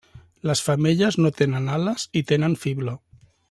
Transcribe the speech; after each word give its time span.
Les 0.49 0.63
femelles 0.69 1.19
no 1.21 1.31
tenen 1.43 1.69
ales 1.75 2.09
i 2.23 2.25
tenen 2.33 2.57
fibló. 2.67 2.97